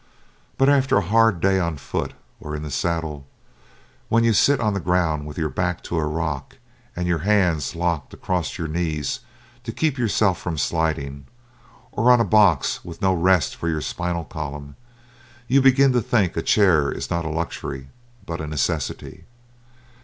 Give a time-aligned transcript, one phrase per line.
[0.57, 3.27] But after a hard day on foot or in the saddle,
[4.09, 6.57] when you sit on the ground with your back to a rock
[6.95, 9.19] and your hands locked across your knees
[9.63, 11.27] to keep yourself from sliding,
[11.91, 14.75] or on a box with no rest for your spinal column,
[15.47, 17.89] you begin to think a chair is not a luxury,
[18.25, 19.25] but a necessity.